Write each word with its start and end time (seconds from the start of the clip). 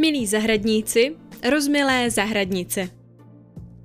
Milí 0.00 0.26
zahradníci, 0.26 1.16
rozmilé 1.50 2.10
zahradnice. 2.10 2.88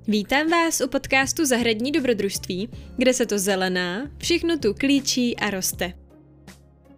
Vítám 0.08 0.50
vás 0.50 0.80
u 0.80 0.88
podcastu 0.88 1.44
Zahradní 1.44 1.92
dobrodružství, 1.92 2.68
kde 2.96 3.14
se 3.14 3.26
to 3.26 3.38
zelená, 3.38 4.10
všechno 4.18 4.58
tu 4.58 4.74
klíčí 4.74 5.36
a 5.36 5.50
roste. 5.50 5.92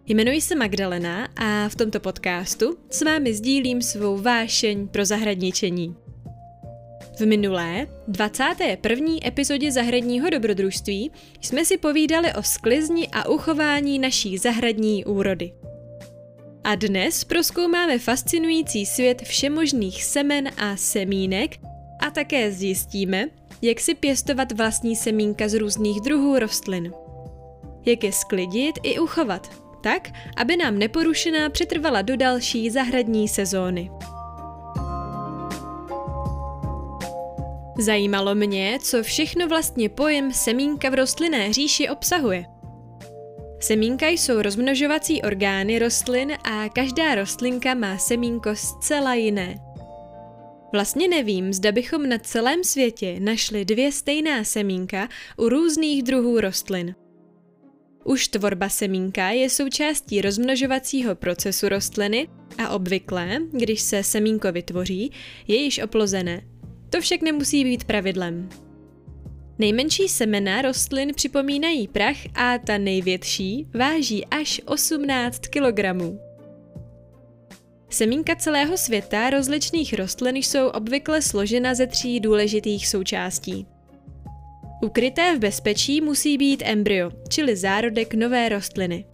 Jmenuji 0.05 0.41
se 0.41 0.55
Magdalena 0.55 1.27
a 1.35 1.69
v 1.69 1.75
tomto 1.75 1.99
podcastu 1.99 2.77
s 2.89 3.01
vámi 3.01 3.33
sdílím 3.33 3.81
svou 3.81 4.17
vášeň 4.17 4.87
pro 4.87 5.05
zahradničení. 5.05 5.95
V 7.19 7.25
minulé, 7.25 7.87
21. 8.07 9.13
epizodě 9.25 9.71
Zahradního 9.71 10.29
dobrodružství 10.29 11.11
jsme 11.41 11.65
si 11.65 11.77
povídali 11.77 12.33
o 12.33 12.43
sklizni 12.43 13.07
a 13.07 13.29
uchování 13.29 13.99
naší 13.99 14.37
zahradní 14.37 15.05
úrody. 15.05 15.51
A 16.69 16.75
dnes 16.75 17.23
proskoumáme 17.23 17.99
fascinující 17.99 18.85
svět 18.85 19.21
všemožných 19.21 20.03
semen 20.03 20.49
a 20.57 20.77
semínek 20.77 21.57
a 21.99 22.11
také 22.11 22.51
zjistíme, 22.51 23.25
jak 23.61 23.79
si 23.79 23.95
pěstovat 23.95 24.51
vlastní 24.51 24.95
semínka 24.95 25.49
z 25.49 25.53
různých 25.53 26.01
druhů 26.01 26.39
rostlin. 26.39 26.93
Jak 27.85 28.03
je 28.03 28.11
sklidit 28.11 28.79
i 28.83 28.99
uchovat, 28.99 29.63
tak, 29.81 30.09
aby 30.37 30.57
nám 30.57 30.77
neporušená 30.77 31.49
přetrvala 31.49 32.01
do 32.01 32.17
další 32.17 32.69
zahradní 32.69 33.27
sezóny. 33.27 33.91
Zajímalo 37.79 38.35
mě, 38.35 38.77
co 38.81 39.03
všechno 39.03 39.47
vlastně 39.47 39.89
pojem 39.89 40.33
semínka 40.33 40.89
v 40.89 40.93
rostlinné 40.93 41.53
říši 41.53 41.89
obsahuje– 41.89 42.45
Semínka 43.61 44.07
jsou 44.07 44.41
rozmnožovací 44.41 45.21
orgány 45.21 45.79
rostlin 45.79 46.31
a 46.43 46.69
každá 46.69 47.15
rostlinka 47.15 47.73
má 47.73 47.97
semínko 47.97 48.55
zcela 48.55 49.13
jiné. 49.13 49.55
Vlastně 50.71 51.07
nevím, 51.07 51.53
zda 51.53 51.71
bychom 51.71 52.09
na 52.09 52.17
celém 52.17 52.63
světě 52.63 53.19
našli 53.19 53.65
dvě 53.65 53.91
stejná 53.91 54.43
semínka 54.43 55.09
u 55.37 55.49
různých 55.49 56.03
druhů 56.03 56.39
rostlin. 56.41 56.95
Už 58.03 58.27
tvorba 58.27 58.69
semínka 58.69 59.29
je 59.29 59.49
součástí 59.49 60.21
rozmnožovacího 60.21 61.15
procesu 61.15 61.69
rostliny 61.69 62.27
a 62.57 62.69
obvykle, 62.69 63.37
když 63.51 63.81
se 63.81 64.03
semínko 64.03 64.51
vytvoří, 64.51 65.11
je 65.47 65.55
již 65.55 65.79
oplozené. 65.79 66.41
To 66.89 67.01
však 67.01 67.21
nemusí 67.21 67.63
být 67.63 67.83
pravidlem. 67.83 68.49
Nejmenší 69.59 70.07
semena 70.07 70.61
rostlin 70.61 71.13
připomínají 71.15 71.87
prach 71.87 72.17
a 72.35 72.57
ta 72.57 72.77
největší 72.77 73.67
váží 73.73 74.25
až 74.25 74.61
18 74.65 75.39
kg. 75.39 75.79
Semínka 77.89 78.35
celého 78.35 78.77
světa 78.77 79.29
rozličných 79.29 79.93
rostlin 79.93 80.35
jsou 80.35 80.67
obvykle 80.67 81.21
složena 81.21 81.75
ze 81.75 81.87
tří 81.87 82.19
důležitých 82.19 82.87
součástí. 82.87 83.65
Ukryté 84.83 85.35
v 85.35 85.39
bezpečí 85.39 86.01
musí 86.01 86.37
být 86.37 86.63
embryo, 86.65 87.11
čili 87.29 87.55
zárodek 87.55 88.13
nové 88.13 88.49
rostliny. 88.49 89.05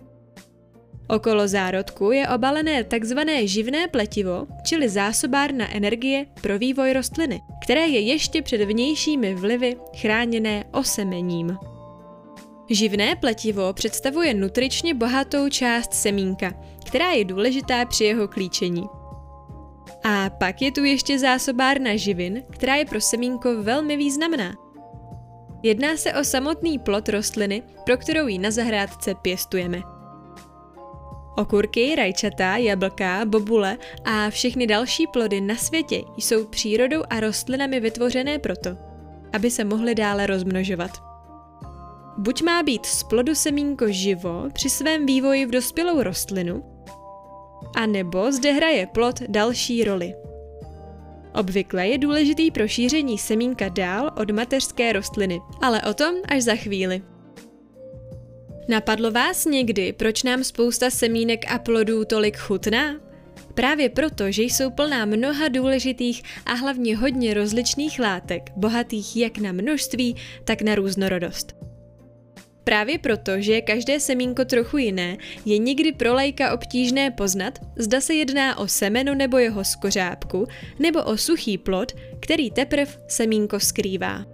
Okolo 1.08 1.48
zárodku 1.48 2.12
je 2.12 2.28
obalené 2.28 2.84
takzvané 2.84 3.48
živné 3.48 3.88
pletivo, 3.88 4.48
čili 4.64 4.90
zásobárna 4.90 5.76
energie 5.76 6.26
pro 6.42 6.60
vývoj 6.60 6.94
rostliny, 6.94 7.42
které 7.64 7.88
je 7.88 8.00
ještě 8.00 8.42
před 8.42 8.66
vnějšími 8.66 9.36
vlivy 9.36 9.76
chráněné 9.98 10.64
osemením. 10.72 11.58
Živné 12.70 13.16
pletivo 13.16 13.74
představuje 13.74 14.34
nutričně 14.34 14.94
bohatou 14.94 15.50
část 15.50 15.94
semínka, 15.94 16.54
která 16.86 17.12
je 17.12 17.26
důležitá 17.26 17.86
při 17.86 18.04
jeho 18.04 18.28
klíčení. 18.28 18.84
A 20.04 20.30
pak 20.30 20.62
je 20.62 20.72
tu 20.72 20.84
ještě 20.84 21.20
zásobárna 21.20 21.96
živin, 21.96 22.44
která 22.50 22.76
je 22.76 22.86
pro 22.86 23.02
semínko 23.02 23.64
velmi 23.64 23.98
významná. 23.98 24.56
Jedná 25.64 25.98
se 25.98 26.14
o 26.14 26.24
samotný 26.24 26.80
plod 26.80 27.10
rostliny, 27.10 27.64
pro 27.86 27.98
kterou 27.98 28.28
ji 28.28 28.38
na 28.38 28.52
zahrádce 28.52 29.16
pěstujeme– 29.22 29.82
Okurky, 31.38 31.96
rajčata, 31.96 32.58
jablka, 32.58 33.26
bobule 33.26 33.78
a 34.06 34.30
všechny 34.30 34.68
další 34.68 35.08
plody 35.08 35.42
na 35.42 35.56
světě 35.56 36.02
jsou 36.18 36.46
přírodou 36.46 37.04
a 37.10 37.20
rostlinami 37.20 37.80
vytvořené 37.80 38.40
proto, 38.40 38.70
aby 39.34 39.52
se 39.52 39.64
mohly 39.64 39.96
dále 39.96 40.28
rozmnožovat. 40.28 40.92
Buď 42.18 42.42
má 42.42 42.64
být 42.64 42.86
z 42.86 43.04
plodu 43.04 43.36
semínko 43.36 43.86
živo 43.88 44.44
při 44.54 44.70
svém 44.70 45.06
vývoji 45.06 45.46
v 45.46 45.52
dospělou 45.52 46.04
rostlinu, 46.04 46.64
a 47.76 47.86
nebo 47.86 48.32
zde 48.32 48.52
hraje 48.52 48.88
plod 48.88 49.22
další 49.22 49.84
roli. 49.84 50.14
Obvykle 51.34 51.88
je 51.88 51.98
důležitý 51.98 52.52
pro 52.52 52.68
šíření 52.68 53.18
semínka 53.18 53.70
dál 53.70 54.12
od 54.22 54.32
mateřské 54.32 54.94
rostliny, 54.94 55.42
ale 55.62 55.82
o 55.82 55.94
tom 55.94 56.16
až 56.28 56.44
za 56.44 56.56
chvíli. 56.56 57.02
Napadlo 58.68 59.12
vás 59.12 59.46
někdy, 59.46 59.94
proč 59.94 60.24
nám 60.24 60.44
spousta 60.44 60.90
semínek 60.90 61.52
a 61.52 61.60
plodů 61.60 62.06
tolik 62.06 62.38
chutná? 62.38 62.96
Právě 63.54 63.90
proto, 63.90 64.32
že 64.32 64.44
jsou 64.44 64.72
plná 64.72 65.06
mnoha 65.06 65.48
důležitých 65.48 66.24
a 66.46 66.54
hlavně 66.54 66.98
hodně 66.98 67.34
rozličných 67.34 68.00
látek, 68.00 68.50
bohatých 68.56 69.18
jak 69.18 69.38
na 69.38 69.52
množství, 69.52 70.16
tak 70.44 70.62
na 70.62 70.76
různorodost. 70.76 71.56
Právě 72.64 73.00
proto, 73.00 73.32
že 73.42 73.54
je 73.54 73.62
každé 73.62 74.00
semínko 74.00 74.46
trochu 74.46 74.78
jiné, 74.78 75.18
je 75.46 75.58
nikdy 75.58 75.92
pro 75.92 76.14
lajka 76.14 76.54
obtížné 76.54 77.12
poznat, 77.12 77.60
zda 77.78 78.02
se 78.02 78.14
jedná 78.14 78.58
o 78.58 78.68
semeno 78.68 79.16
nebo 79.16 79.38
jeho 79.38 79.64
skořápku, 79.64 80.48
nebo 80.80 81.04
o 81.04 81.18
suchý 81.18 81.58
plod, 81.58 81.92
který 82.20 82.52
teprv 82.52 82.98
semínko 83.08 83.60
skrývá. 83.60 84.26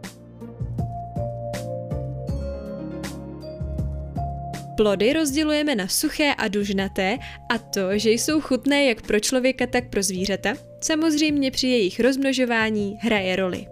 Plody 4.82 5.14
rozdělujeme 5.14 5.76
na 5.76 5.88
suché 5.88 6.34
a 6.38 6.48
dužnaté 6.48 7.18
a 7.50 7.58
to, 7.58 7.98
že 7.98 8.12
jsou 8.12 8.42
chutné 8.42 8.86
jak 8.86 9.02
pro 9.02 9.20
člověka, 9.20 9.68
tak 9.68 9.90
pro 9.90 10.04
zvířata, 10.04 10.54
samozřejmě 10.84 11.52
při 11.52 11.68
jejich 11.68 12.00
rozmnožování 12.00 12.98
hraje 13.00 13.36
roli. 13.36 13.66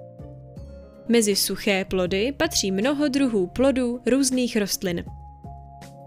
Mezi 1.08 1.36
suché 1.36 1.86
plody 1.86 2.34
patří 2.38 2.72
mnoho 2.72 3.08
druhů 3.08 3.47
plodů 3.47 4.00
různých 4.06 4.58
rostlin. 4.58 5.03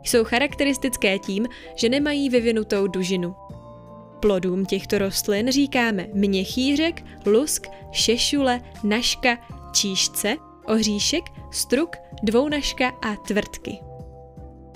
Jsou 0.04 0.24
charakteristické 0.24 1.18
tím, 1.18 1.46
že 1.76 1.88
nemají 1.88 2.30
vyvinutou 2.30 2.86
dužinu. 2.86 3.34
Plodům 4.20 4.66
těchto 4.66 4.98
rostlin 4.98 5.50
říkáme 5.50 6.06
měchýřek, 6.12 7.04
lusk, 7.26 7.66
šešule, 7.92 8.60
naška, 8.84 9.38
číšce, 9.72 10.36
oříšek, 10.66 11.24
struk, 11.50 11.96
dvounaška 12.22 12.88
a 12.88 13.16
tvrdky. 13.16 13.91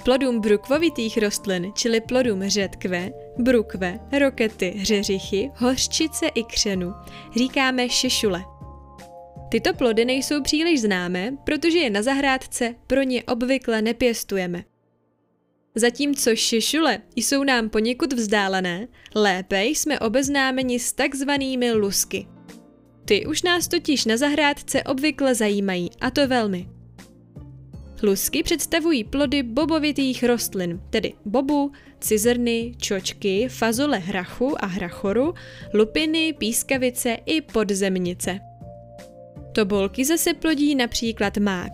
Plodům 0.06 0.40
brukvovitých 0.40 1.18
rostlin, 1.18 1.72
čili 1.74 2.00
plodům 2.00 2.48
řetkve, 2.48 3.10
brukve, 3.38 4.00
rokety, 4.18 4.70
hřeřichy, 4.76 5.50
hořčice 5.54 6.26
i 6.26 6.44
křenu, 6.44 6.94
říkáme 7.36 7.88
šešule. 7.88 8.44
Tyto 9.48 9.74
plody 9.74 10.04
nejsou 10.04 10.42
příliš 10.42 10.80
známé, 10.80 11.36
protože 11.44 11.78
je 11.78 11.90
na 11.90 12.02
zahrádce 12.02 12.74
pro 12.86 13.02
ně 13.02 13.24
obvykle 13.24 13.82
nepěstujeme. 13.82 14.64
Zatímco 15.74 16.36
šešule 16.36 16.98
jsou 17.16 17.44
nám 17.44 17.70
poněkud 17.70 18.12
vzdálené, 18.12 18.88
lépe 19.14 19.64
jsme 19.64 20.00
obeznámeni 20.00 20.78
s 20.78 20.92
takzvanými 20.92 21.72
lusky. 21.72 22.26
Ty 23.04 23.26
už 23.26 23.42
nás 23.42 23.68
totiž 23.68 24.04
na 24.04 24.16
zahrádce 24.16 24.82
obvykle 24.82 25.34
zajímají, 25.34 25.90
a 26.00 26.10
to 26.10 26.28
velmi. 26.28 26.75
Lusky 28.02 28.42
představují 28.42 29.04
plody 29.04 29.42
bobovitých 29.42 30.24
rostlin, 30.24 30.80
tedy 30.90 31.12
bobu, 31.24 31.72
cizrny, 32.00 32.74
čočky, 32.78 33.48
fazole 33.48 33.98
hrachu 33.98 34.64
a 34.64 34.66
hrachoru, 34.66 35.34
lupiny, 35.74 36.32
pískavice 36.32 37.16
i 37.26 37.40
podzemnice. 37.40 38.40
Tobolky 39.52 40.04
zase 40.04 40.34
plodí 40.34 40.74
například 40.74 41.36
mák. 41.36 41.72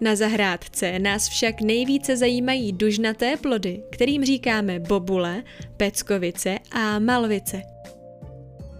Na 0.00 0.16
zahrádce 0.16 0.98
nás 0.98 1.28
však 1.28 1.60
nejvíce 1.60 2.16
zajímají 2.16 2.72
dužnaté 2.72 3.36
plody, 3.36 3.82
kterým 3.90 4.24
říkáme 4.24 4.80
bobule, 4.80 5.42
peckovice 5.76 6.58
a 6.72 6.98
malvice. 6.98 7.62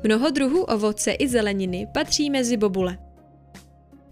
Mnoho 0.04 0.30
druhů 0.30 0.62
ovoce 0.62 1.12
i 1.12 1.28
zeleniny 1.28 1.86
patří 1.94 2.30
mezi 2.30 2.56
bobule 2.56 2.98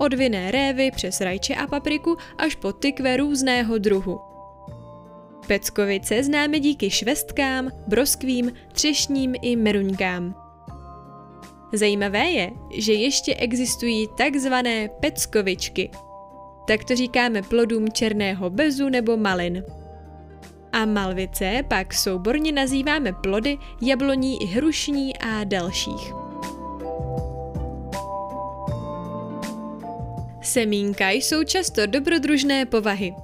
od 0.00 0.14
vinné 0.14 0.50
révy 0.50 0.90
přes 0.90 1.20
rajče 1.20 1.54
a 1.54 1.66
papriku 1.66 2.16
až 2.38 2.54
po 2.54 2.72
tykve 2.72 3.16
různého 3.16 3.78
druhu. 3.78 4.20
Peckovice 5.46 6.22
známe 6.22 6.60
díky 6.60 6.90
švestkám, 6.90 7.70
broskvím, 7.86 8.52
třešním 8.72 9.34
i 9.42 9.56
meruňkám. 9.56 10.34
Zajímavé 11.72 12.30
je, 12.30 12.50
že 12.78 12.92
ještě 12.92 13.34
existují 13.34 14.08
takzvané 14.16 14.88
peckovičky. 15.00 15.90
Tak 16.66 16.84
to 16.84 16.96
říkáme 16.96 17.42
plodům 17.42 17.92
černého 17.92 18.50
bezu 18.50 18.88
nebo 18.88 19.16
malin. 19.16 19.64
A 20.72 20.84
malvice 20.84 21.62
pak 21.68 21.94
souborně 21.94 22.52
nazýváme 22.52 23.12
plody 23.12 23.58
jabloní 23.82 24.42
i 24.42 24.46
hrušní 24.46 25.16
a 25.16 25.44
dalších. 25.44 26.29
Semínka 30.50 31.10
jsou 31.10 31.44
často 31.44 31.86
dobrodružné 31.86 32.66
povahy. 32.66 33.14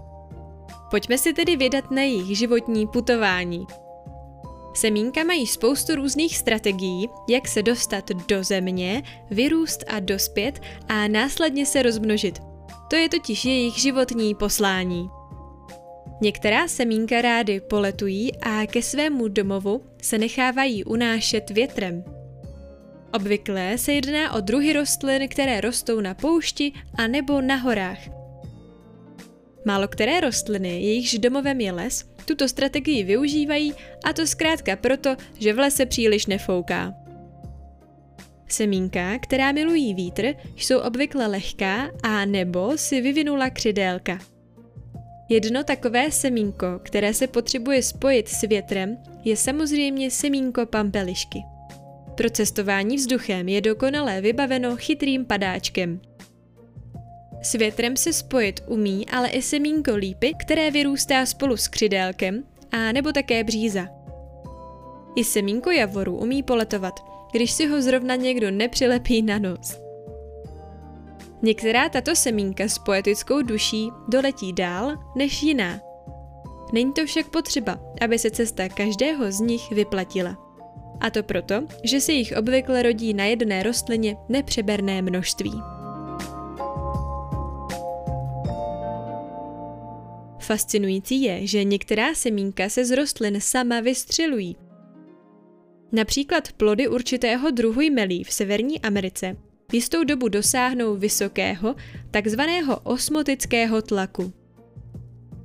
Pojďme 0.91 1.19
si 1.19 1.33
tedy 1.33 1.57
vydat 1.57 1.91
na 1.91 2.03
jejich 2.03 2.39
životní 2.39 2.87
putování. 2.87 3.67
Semínka 4.75 5.25
mají 5.25 5.47
spoustu 5.47 5.95
různých 5.95 6.37
strategií, 6.37 7.09
jak 7.29 7.49
se 7.49 7.63
dostat 7.63 8.11
do 8.29 8.45
země, 8.45 9.03
vyrůst 9.31 9.85
a 9.89 10.01
dospět 10.01 10.61
a 10.89 11.09
následně 11.09 11.67
se 11.67 11.83
rozmnožit. 11.83 12.39
To 12.91 12.97
je 12.97 13.09
totiž 13.09 13.45
jejich 13.45 13.79
životní 13.79 14.35
poslání. 14.35 15.11
Některá 16.21 16.69
semínka 16.69 17.23
rády 17.23 17.61
poletují 17.61 18.37
a 18.41 18.67
ke 18.67 18.83
svému 18.83 19.29
domovu 19.29 19.85
se 20.03 20.19
nechávají 20.19 20.85
unášet 20.85 21.51
větrem. 21.51 22.16
Obvykle 23.13 23.79
se 23.79 23.93
jedná 23.93 24.33
o 24.33 24.41
druhy 24.41 24.73
rostlin, 24.73 25.29
které 25.29 25.61
rostou 25.61 26.01
na 26.01 26.15
poušti 26.15 26.73
a 26.95 27.07
nebo 27.07 27.41
na 27.41 27.57
horách. 27.57 27.99
Málo 29.67 29.89
které 29.89 30.21
rostliny, 30.21 30.83
jejichž 30.83 31.19
domovem 31.19 31.61
je 31.61 31.73
les, 31.73 32.05
tuto 32.25 32.49
strategii 32.49 33.05
využívají 33.05 33.75
a 34.05 34.13
to 34.13 34.27
zkrátka 34.27 34.77
proto, 34.77 35.17
že 35.39 35.53
v 35.53 35.59
lese 35.59 35.87
příliš 35.87 36.27
nefouká. 36.27 36.95
Semínka, 38.49 39.19
která 39.19 39.53
milují 39.53 39.95
vítr, 39.95 40.35
jsou 40.57 40.79
obvykle 40.79 41.27
lehká 41.27 41.91
a 42.03 42.25
nebo 42.25 42.79
si 42.79 43.01
vyvinula 43.01 43.51
křidélka. 43.51 44.19
Jedno 45.29 45.65
takové 45.65 46.11
semínko, 46.11 46.67
které 46.83 47.15
se 47.15 47.27
potřebuje 47.27 47.83
spojit 47.83 48.29
s 48.29 48.41
větrem, 48.41 48.99
je 49.25 49.37
samozřejmě 49.37 50.11
semínko 50.11 50.67
pampelišky. 50.67 51.39
Pro 52.17 52.31
cestování 52.31 52.97
vzduchem 52.97 53.49
je 53.49 53.61
dokonale 53.61 54.21
vybaveno 54.21 54.77
chytrým 54.77 55.25
padáčkem. 55.25 56.01
S 57.43 57.53
větrem 57.53 57.97
se 57.97 58.13
spojit 58.13 58.61
umí 58.67 59.09
ale 59.09 59.29
i 59.29 59.43
semínko 59.43 59.97
lípy, 59.97 60.35
které 60.41 60.71
vyrůstá 60.71 61.27
spolu 61.27 61.57
s 61.57 61.69
křidélkem, 61.69 62.45
a 62.73 62.93
nebo 62.93 63.13
také 63.13 63.45
bříza. 63.45 63.89
I 65.17 65.25
semínko 65.25 65.71
javoru 65.71 66.17
umí 66.17 66.43
poletovat, 66.43 66.95
když 67.33 67.53
si 67.53 67.67
ho 67.67 67.83
zrovna 67.83 68.17
někdo 68.17 68.51
nepřilepí 68.51 69.23
na 69.23 69.39
nos. 69.39 69.81
Některá 71.43 71.89
tato 71.89 72.17
semínka 72.17 72.65
s 72.65 72.79
poetickou 72.79 73.43
duší 73.43 73.91
doletí 74.09 74.53
dál 74.53 74.97
než 75.17 75.43
jiná. 75.43 75.81
Není 76.73 76.93
to 76.93 77.07
však 77.07 77.29
potřeba, 77.29 77.81
aby 78.01 78.19
se 78.19 78.31
cesta 78.31 78.69
každého 78.69 79.33
z 79.33 79.41
nich 79.41 79.71
vyplatila. 79.71 80.46
A 81.01 81.11
to 81.11 81.23
proto, 81.23 81.55
že 81.85 82.01
se 82.01 82.13
jich 82.13 82.35
obvykle 82.39 82.83
rodí 82.83 83.15
na 83.15 83.25
jedné 83.25 83.63
rostlině 83.63 84.17
nepřeberné 84.29 85.03
množství. 85.03 85.53
Fascinující 90.39 91.23
je, 91.23 91.47
že 91.47 91.65
některá 91.65 92.15
semínka 92.15 92.69
se 92.69 92.85
z 92.85 92.97
rostlin 92.97 93.41
sama 93.41 93.81
vystřelují. 93.81 94.57
Například 95.93 96.53
plody 96.53 96.89
určitého 96.89 97.51
druhu 97.51 97.81
jmelí 97.81 98.25
v 98.25 98.33
Severní 98.33 98.81
Americe 98.81 99.37
jistou 99.73 100.05
dobu 100.05 100.29
dosáhnou 100.29 100.97
vysokého, 100.97 101.75
takzvaného 102.11 102.81
osmotického 102.81 103.83
tlaku. 103.83 104.33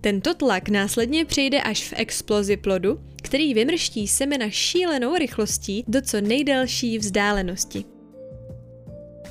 Tento 0.01 0.33
tlak 0.33 0.69
následně 0.69 1.25
přejde 1.25 1.61
až 1.61 1.89
v 1.89 1.93
explozi 1.97 2.57
plodu, 2.57 2.99
který 3.21 3.53
vymrští 3.53 4.07
semena 4.07 4.49
šílenou 4.49 5.15
rychlostí 5.15 5.83
do 5.87 6.01
co 6.01 6.21
nejdelší 6.21 6.97
vzdálenosti. 6.97 7.85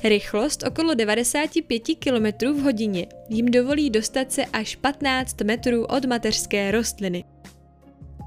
Rychlost 0.03 0.63
okolo 0.67 0.93
95 0.93 1.81
km 1.99 2.45
v 2.53 2.61
hodině 2.61 3.07
jim 3.29 3.45
dovolí 3.45 3.89
dostat 3.89 4.31
se 4.31 4.45
až 4.45 4.75
15 4.75 5.41
metrů 5.41 5.85
od 5.85 6.05
mateřské 6.05 6.71
rostliny. 6.71 7.23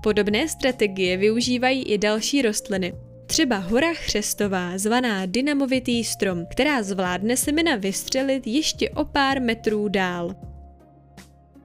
Podobné 0.03 0.49
strategie 0.49 1.17
využívají 1.17 1.83
i 1.83 1.99
další 1.99 2.43
rostliny, 2.43 2.95
třeba 3.27 3.57
hora 3.57 3.95
chřestová, 3.95 4.79
zvaná 4.79 5.27
dynamovitý 5.27 6.05
strom, 6.05 6.47
která 6.51 6.83
zvládne 6.83 7.37
semena 7.37 7.77
vystřelit 7.77 8.47
ještě 8.47 8.91
o 8.91 9.05
pár 9.05 9.43
metrů 9.43 9.89
dál. 9.89 10.35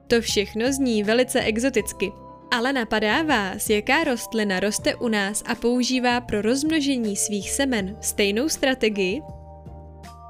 To 0.06 0.20
všechno 0.20 0.72
zní 0.72 1.02
velice 1.02 1.40
exoticky, 1.40 2.12
ale 2.50 2.72
napadá 2.72 3.22
vás, 3.22 3.70
jaká 3.70 4.04
rostlina 4.04 4.60
roste 4.60 4.94
u 4.94 5.08
nás 5.08 5.42
a 5.46 5.54
používá 5.54 6.20
pro 6.20 6.42
rozmnožení 6.42 7.16
svých 7.16 7.50
semen 7.50 7.96
stejnou 8.00 8.48
strategii? 8.48 9.22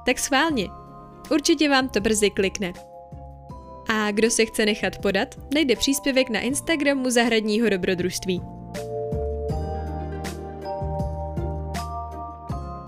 Tak 0.05 0.19
schválně. 0.19 0.67
Určitě 1.31 1.69
vám 1.69 1.89
to 1.89 2.01
brzy 2.01 2.29
klikne. 2.29 2.73
A 3.89 4.11
kdo 4.11 4.29
se 4.29 4.45
chce 4.45 4.65
nechat 4.65 4.97
podat, 4.97 5.35
najde 5.53 5.75
příspěvek 5.75 6.29
na 6.29 6.39
Instagramu 6.39 7.09
Zahradního 7.09 7.69
dobrodružství. 7.69 8.41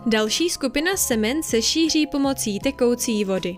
Další 0.06 0.50
skupina 0.50 0.97
semen 0.97 1.44
se 1.44 1.62
šíří 1.62 2.07
pomocí 2.07 2.59
tekoucí 2.59 3.25
vody. 3.25 3.57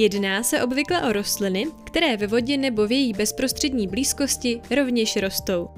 Jedná 0.00 0.42
se 0.42 0.62
obvykle 0.62 1.02
o 1.02 1.12
rostliny, 1.12 1.66
které 1.84 2.16
ve 2.16 2.26
vodě 2.26 2.56
nebo 2.56 2.86
v 2.86 2.92
její 2.92 3.12
bezprostřední 3.12 3.86
blízkosti 3.86 4.60
rovněž 4.76 5.16
rostou. 5.16 5.68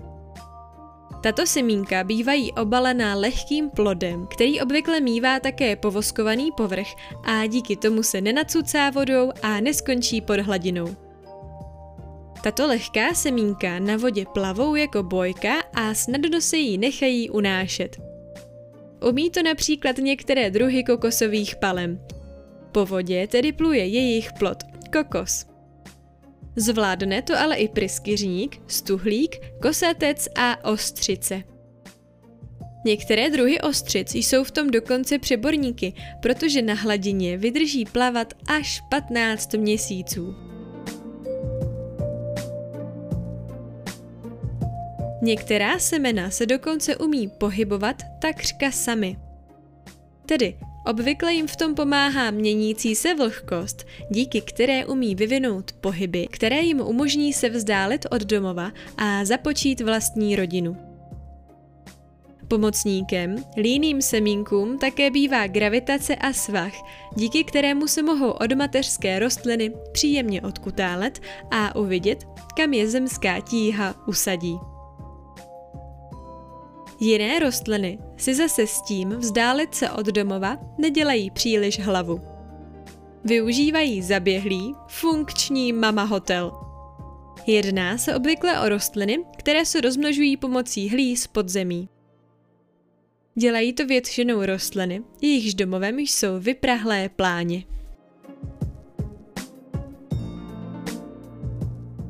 Tato 1.23 1.47
semínka 1.47 2.05
bývají 2.05 2.53
obalená 2.53 3.15
lehkým 3.15 3.71
plodem, 3.71 4.27
který 4.27 4.61
obvykle 4.61 5.01
mívá 5.01 5.41
také 5.41 5.77
povoskovaný 5.77 6.51
povrch 6.57 6.87
a 7.25 7.47
díky 7.47 7.77
tomu 7.77 8.03
se 8.03 8.21
nenacucá 8.21 8.91
vodou 8.91 9.33
a 9.43 9.61
neskončí 9.61 10.21
pod 10.21 10.41
hladinou. 10.41 10.97
Tato 12.43 12.67
lehká 12.67 13.15
semínka 13.15 13.79
na 13.79 13.97
vodě 13.97 14.25
plavou 14.35 14.75
jako 14.75 15.03
bojka 15.03 15.53
a 15.75 15.95
snadno 15.95 16.41
se 16.41 16.57
jí 16.57 16.79
nechají 16.79 17.31
unášet. 17.31 17.97
Umí 19.09 19.31
to 19.31 19.43
například 19.43 19.99
některé 19.99 20.50
druhy 20.50 20.85
kokosových 20.85 21.57
palem. 21.57 22.00
Po 22.73 22.87
vodě 22.87 23.26
tedy 23.26 23.52
pluje 23.52 23.87
jejich 23.87 24.33
plod, 24.33 24.59
kokos. 24.93 25.47
Zvládne 26.57 27.23
to 27.23 27.38
ale 27.38 27.57
i 27.57 27.69
pryskyřník, 27.69 28.61
stuhlík, 28.67 29.37
kosatec 29.62 30.29
a 30.37 30.64
ostřice. 30.64 31.43
Některé 32.85 33.31
druhy 33.31 33.61
ostřic 33.61 34.14
jsou 34.14 34.45
v 34.45 34.50
tom 34.50 34.71
dokonce 34.71 35.19
přeborníky, 35.19 35.93
protože 36.23 36.62
na 36.62 36.75
hladině 36.75 37.38
vydrží 37.38 37.85
plavat 37.85 38.33
až 38.47 38.81
15 38.91 39.55
měsíců. 39.55 40.35
Některá 45.23 45.79
semena 45.79 46.31
se 46.31 46.47
dokonce 46.47 46.97
umí 46.97 47.29
pohybovat 47.29 48.02
takřka 48.21 48.71
sami. 48.71 49.17
Tedy 50.26 50.59
Obvykle 50.87 51.35
jim 51.35 51.47
v 51.47 51.57
tom 51.57 51.75
pomáhá 51.75 52.31
měnící 52.31 52.95
se 52.95 53.15
vlhkost, 53.15 53.87
díky 54.11 54.41
které 54.41 54.87
umí 54.87 55.15
vyvinout 55.15 55.73
pohyby, 55.73 56.27
které 56.31 56.61
jim 56.61 56.81
umožní 56.81 57.33
se 57.33 57.49
vzdálit 57.49 58.07
od 58.11 58.23
domova 58.23 58.73
a 58.97 59.25
započít 59.25 59.81
vlastní 59.81 60.37
rodinu. 60.37 60.77
Pomocníkem 62.49 63.37
líným 63.57 64.03
semínkům 64.03 64.79
také 64.79 65.11
bývá 65.11 65.47
gravitace 65.47 66.17
a 66.17 66.33
svah, 66.33 66.73
díky 67.17 67.45
kterému 67.45 67.87
se 67.87 68.03
mohou 68.03 68.31
od 68.31 68.53
mateřské 68.53 69.19
rostliny 69.19 69.73
příjemně 69.93 70.43
odkutálet 70.43 71.21
a 71.51 71.77
uvidět, 71.77 72.25
kam 72.57 72.73
je 72.73 72.89
zemská 72.89 73.41
tíha 73.41 73.95
usadí. 74.07 74.72
Jiné 77.02 77.38
rostliny 77.38 77.99
si 78.16 78.35
zase 78.35 78.66
s 78.66 78.82
tím 78.82 79.09
vzdálit 79.09 79.75
se 79.75 79.90
od 79.90 80.06
domova 80.06 80.59
nedělají 80.78 81.30
příliš 81.30 81.80
hlavu. 81.80 82.21
Využívají 83.25 84.02
zaběhlý, 84.02 84.75
funkční 84.88 85.73
mama 85.73 86.02
hotel. 86.02 86.52
Jedná 87.47 87.99
se 87.99 88.16
obvykle 88.16 88.61
o 88.61 88.68
rostliny, 88.68 89.25
které 89.38 89.64
se 89.64 89.80
rozmnožují 89.80 90.37
pomocí 90.37 90.88
hlíz 90.88 91.26
podzemí. 91.26 91.88
Dělají 93.35 93.73
to 93.73 93.87
většinou 93.87 94.44
rostliny, 94.47 95.02
jejichž 95.21 95.54
domovem 95.54 95.99
jsou 95.99 96.40
vyprahlé 96.40 97.09
pláně. 97.09 97.64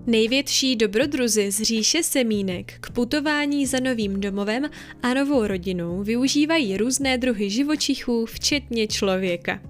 Největší 0.06 0.76
dobrodruzi 0.76 1.50
z 1.50 1.62
říše 1.62 2.02
semínek 2.02 2.72
k 2.80 2.90
putování 2.90 3.66
za 3.66 3.80
novým 3.80 4.20
domovem 4.20 4.70
a 5.02 5.14
novou 5.14 5.46
rodinou 5.46 6.02
využívají 6.02 6.76
různé 6.76 7.18
druhy 7.18 7.50
živočichů, 7.50 8.26
včetně 8.26 8.86
člověka. 8.86 9.60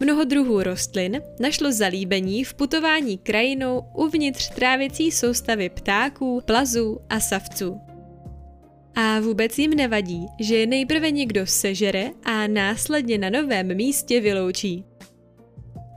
Mnoho 0.00 0.24
druhů 0.24 0.62
rostlin 0.62 1.20
našlo 1.40 1.72
zalíbení 1.72 2.44
v 2.44 2.54
putování 2.54 3.18
krajinou 3.18 3.82
uvnitř 3.94 4.48
trávicí 4.48 5.10
soustavy 5.10 5.68
ptáků, 5.68 6.42
plazů 6.44 6.98
a 7.08 7.20
savců. 7.20 7.80
A 8.94 9.20
vůbec 9.20 9.58
jim 9.58 9.70
nevadí, 9.70 10.26
že 10.40 10.66
nejprve 10.66 11.10
někdo 11.10 11.46
sežere 11.46 12.10
a 12.24 12.46
následně 12.46 13.18
na 13.18 13.30
novém 13.30 13.74
místě 13.74 14.20
vyloučí. 14.20 14.84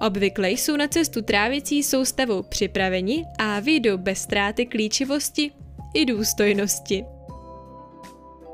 Obvykle 0.02 0.50
jsou 0.50 0.78
na 0.78 0.88
cestu 0.88 1.22
trávicí 1.22 1.84
soustavou 1.84 2.44
připraveni 2.44 3.26
a 3.40 3.60
vyjdou 3.60 3.98
bez 3.98 4.22
ztráty 4.22 4.66
klíčivosti 4.66 5.52
i 5.94 6.06
důstojnosti. 6.06 7.06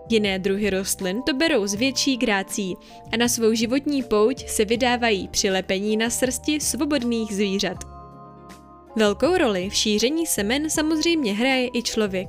Jiné 0.10 0.40
druhy 0.40 0.70
rostlin 0.70 1.22
to 1.22 1.34
berou 1.34 1.68
s 1.68 1.74
větší 1.74 2.18
grácí 2.18 2.76
a 3.14 3.18
na 3.18 3.28
svou 3.28 3.54
životní 3.54 4.04
pouť 4.04 4.48
se 4.50 4.66
vydávají 4.66 5.28
při 5.28 5.50
lepení 5.50 5.98
na 5.98 6.10
srsti 6.10 6.60
svobodných 6.60 7.36
zvířat. 7.36 7.78
Velkou 8.96 9.38
roli 9.38 9.70
v 9.70 9.76
šíření 9.76 10.26
semen 10.26 10.70
samozřejmě 10.70 11.34
hraje 11.34 11.70
i 11.74 11.84
člověk. 11.84 12.28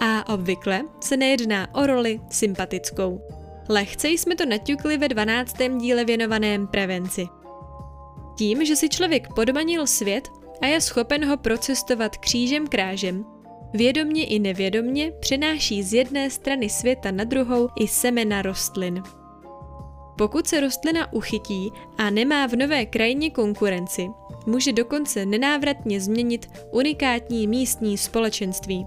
A 0.00 0.34
obvykle 0.34 0.82
se 1.00 1.16
nejedná 1.16 1.74
o 1.74 1.86
roli 1.86 2.20
sympatickou. 2.30 3.20
Lehce 3.68 4.08
jsme 4.08 4.36
to 4.36 4.46
naťukli 4.46 4.98
ve 4.98 5.08
12. 5.08 5.56
díle 5.80 6.04
věnovaném 6.04 6.66
prevenci. 6.66 7.39
Tím, 8.40 8.64
že 8.64 8.76
si 8.76 8.88
člověk 8.88 9.28
podmanil 9.34 9.86
svět 9.86 10.28
a 10.62 10.66
je 10.66 10.80
schopen 10.80 11.24
ho 11.28 11.36
procestovat 11.36 12.16
křížem 12.16 12.66
krážem, 12.66 13.24
Vědomně 13.72 14.26
i 14.26 14.38
nevědomně 14.38 15.12
přenáší 15.20 15.82
z 15.82 15.94
jedné 15.94 16.30
strany 16.30 16.68
světa 16.68 17.10
na 17.10 17.24
druhou 17.24 17.68
i 17.80 17.88
semena 17.88 18.42
rostlin. 18.42 19.02
Pokud 20.18 20.46
se 20.46 20.60
rostlina 20.60 21.12
uchytí 21.12 21.70
a 21.98 22.10
nemá 22.10 22.46
v 22.46 22.56
nové 22.56 22.86
krajině 22.86 23.30
konkurenci, 23.30 24.08
může 24.46 24.72
dokonce 24.72 25.26
nenávratně 25.26 26.00
změnit 26.00 26.46
unikátní 26.72 27.46
místní 27.46 27.98
společenství. 27.98 28.86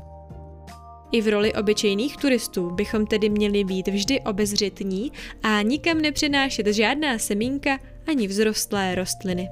I 1.12 1.22
v 1.22 1.28
roli 1.28 1.54
obyčejných 1.54 2.18
turistů 2.18 2.70
bychom 2.70 3.08
tedy 3.08 3.30
měli 3.30 3.64
být 3.64 3.88
vždy 3.88 4.22
obezřetní 4.22 5.12
a 5.44 5.62
nikam 5.62 6.02
nepřenášet 6.02 6.68
žádná 6.68 7.18
semínka 7.20 7.80
ani 8.08 8.28
vzrostlé 8.28 8.96
rostliny. 8.96 9.50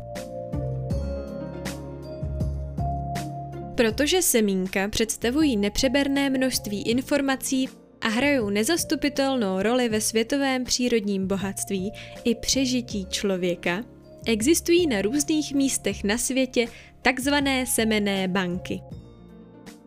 Protože 3.75 4.22
semínka 4.22 4.88
představují 4.88 5.58
nepřeberné 5.58 6.29
množství 6.29 6.81
informací 6.81 7.70
a 8.01 8.08
hrajou 8.08 8.50
nezastupitelnou 8.50 9.62
roli 9.62 9.89
ve 9.89 10.01
světovém 10.01 10.63
přírodním 10.63 11.27
bohatství 11.27 11.91
i 12.24 12.36
přežití 12.36 13.05
člověka, 13.10 13.84
existují 14.25 14.88
na 14.88 15.01
různých 15.01 15.53
místech 15.53 16.03
na 16.03 16.17
světě 16.17 16.67
takzvané 17.01 17.65
semené 17.65 18.27
banky. 18.27 18.81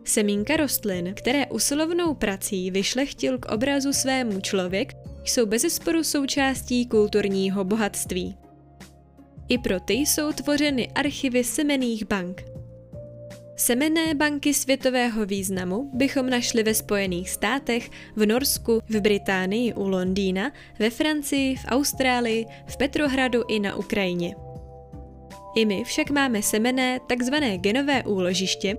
Semínka 0.03 0.57
rostlin, 0.57 1.13
které 1.13 1.47
usilovnou 1.47 2.13
prací 2.13 2.71
vyšlechtil 2.71 3.37
k 3.37 3.45
obrazu 3.45 3.93
svému 3.93 4.41
člověk, 4.41 4.93
jsou 5.23 5.45
bezesporu 5.45 6.03
součástí 6.03 6.85
kulturního 6.85 7.63
bohatství. 7.63 8.35
I 9.49 9.57
pro 9.57 9.79
ty 9.79 9.93
jsou 9.93 10.31
tvořeny 10.31 10.87
archivy 10.95 11.43
semených 11.43 12.05
bank– 12.05 12.43
Semenné 13.57 14.13
banky 14.13 14.53
světového 14.53 15.25
významu 15.25 15.89
bychom 15.93 16.29
našli 16.29 16.63
ve 16.63 16.73
Spojených 16.73 17.29
státech, 17.29 17.89
v 18.15 18.25
Norsku, 18.25 18.81
v 18.89 18.99
Británii 18.99 19.73
u 19.73 19.87
Londýna, 19.87 20.51
ve 20.79 20.89
Francii, 20.89 21.55
v 21.55 21.65
Austrálii, 21.67 22.45
v 22.67 22.77
Petrohradu 22.77 23.43
i 23.47 23.59
na 23.59 23.75
Ukrajině. 23.75 24.35
I 25.55 25.65
my 25.65 25.83
však 25.83 26.09
máme 26.09 26.41
semené 26.41 26.99
takzvané 27.07 27.57
genové 27.57 28.03
úložiště, 28.03 28.77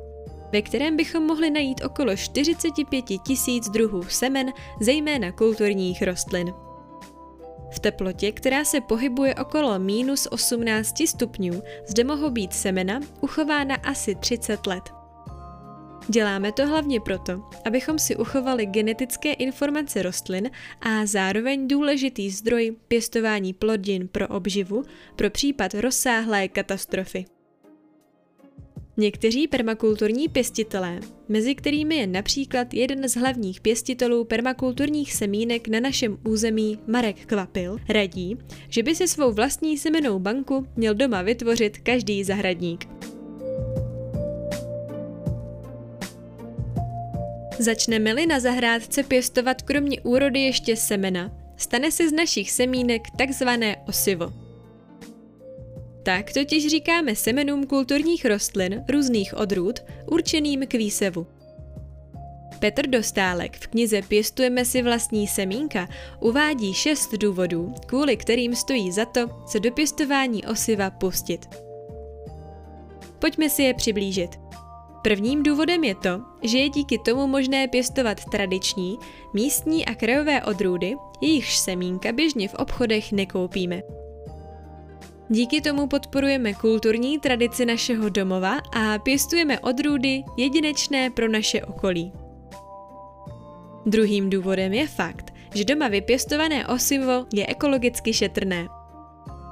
ve 0.52 0.62
kterém 0.62 0.96
bychom 0.96 1.26
mohli 1.26 1.50
najít 1.50 1.84
okolo 1.84 2.16
45 2.16 3.04
tisíc 3.26 3.68
druhů 3.68 4.02
semen, 4.02 4.52
zejména 4.80 5.32
kulturních 5.32 6.02
rostlin. 6.02 6.65
V 7.76 7.78
teplotě, 7.78 8.32
která 8.32 8.64
se 8.64 8.80
pohybuje 8.80 9.34
okolo 9.34 9.78
minus 9.78 10.28
18 10.30 11.08
stupňů, 11.08 11.62
zde 11.86 12.04
mohou 12.04 12.30
být 12.30 12.52
semena 12.52 13.00
uchována 13.20 13.74
asi 13.74 14.14
30 14.14 14.66
let. 14.66 14.82
Děláme 16.08 16.52
to 16.52 16.66
hlavně 16.66 17.00
proto, 17.00 17.42
abychom 17.64 17.98
si 17.98 18.16
uchovali 18.16 18.66
genetické 18.66 19.32
informace 19.32 20.02
rostlin 20.02 20.50
a 20.80 21.06
zároveň 21.06 21.68
důležitý 21.68 22.30
zdroj 22.30 22.76
pěstování 22.88 23.52
plodin 23.52 24.08
pro 24.08 24.28
obživu 24.28 24.84
pro 25.16 25.30
případ 25.30 25.74
rozsáhlé 25.74 26.48
katastrofy. 26.48 27.35
Někteří 28.98 29.48
permakulturní 29.48 30.28
pěstitelé, 30.28 31.00
mezi 31.28 31.54
kterými 31.54 31.96
je 31.96 32.06
například 32.06 32.74
jeden 32.74 33.08
z 33.08 33.16
hlavních 33.16 33.60
pěstitelů 33.60 34.24
permakulturních 34.24 35.14
semínek 35.14 35.68
na 35.68 35.80
našem 35.80 36.18
území 36.24 36.78
Marek 36.86 37.26
Kvapil, 37.26 37.78
radí, 37.88 38.38
že 38.68 38.82
by 38.82 38.94
si 38.94 39.08
svou 39.08 39.32
vlastní 39.32 39.78
semenou 39.78 40.18
banku 40.18 40.66
měl 40.76 40.94
doma 40.94 41.22
vytvořit 41.22 41.78
každý 41.78 42.24
zahradník. 42.24 42.88
Začneme-li 47.58 48.26
na 48.26 48.40
zahrádce 48.40 49.02
pěstovat 49.02 49.62
kromě 49.62 50.00
úrody 50.00 50.40
ještě 50.40 50.76
semena, 50.76 51.32
stane 51.56 51.92
se 51.92 52.08
z 52.08 52.12
našich 52.12 52.50
semínek 52.50 53.02
takzvané 53.18 53.76
osivo. 53.88 54.45
Tak 56.06 56.32
totiž 56.32 56.66
říkáme 56.66 57.16
semenům 57.16 57.66
kulturních 57.66 58.24
rostlin 58.24 58.84
různých 58.88 59.36
odrůd 59.36 59.80
určeným 60.10 60.66
k 60.66 60.74
výsevu. 60.74 61.26
Petr 62.58 62.86
Dostálek 62.86 63.56
v 63.56 63.66
knize 63.66 64.02
Pěstujeme 64.02 64.64
si 64.64 64.82
vlastní 64.82 65.26
semínka 65.26 65.88
uvádí 66.20 66.74
šest 66.74 67.14
důvodů, 67.14 67.74
kvůli 67.86 68.16
kterým 68.16 68.54
stojí 68.54 68.92
za 68.92 69.04
to 69.04 69.20
se 69.46 69.60
do 69.60 69.70
pěstování 69.72 70.46
osiva 70.46 70.90
pustit. 70.90 71.46
Pojďme 73.18 73.50
si 73.50 73.62
je 73.62 73.74
přiblížit. 73.74 74.30
Prvním 75.02 75.42
důvodem 75.42 75.84
je 75.84 75.94
to, 75.94 76.20
že 76.42 76.58
je 76.58 76.68
díky 76.68 76.98
tomu 76.98 77.26
možné 77.26 77.68
pěstovat 77.68 78.24
tradiční, 78.24 78.98
místní 79.34 79.86
a 79.86 79.94
krajové 79.94 80.44
odrůdy, 80.44 80.94
jejichž 81.20 81.56
semínka 81.56 82.12
běžně 82.12 82.48
v 82.48 82.54
obchodech 82.54 83.12
nekoupíme. 83.12 83.82
Díky 85.28 85.60
tomu 85.60 85.86
podporujeme 85.86 86.54
kulturní 86.54 87.18
tradici 87.18 87.66
našeho 87.66 88.08
domova 88.08 88.58
a 88.72 88.98
pěstujeme 88.98 89.60
odrůdy 89.60 90.22
jedinečné 90.36 91.10
pro 91.10 91.28
naše 91.28 91.62
okolí. 91.62 92.12
Druhým 93.86 94.30
důvodem 94.30 94.72
je 94.72 94.86
fakt, 94.86 95.34
že 95.54 95.64
doma 95.64 95.88
vypěstované 95.88 96.66
osivo 96.66 97.26
je 97.34 97.46
ekologicky 97.46 98.12
šetrné. 98.12 98.68